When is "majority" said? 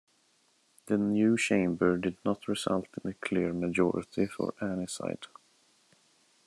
3.53-4.25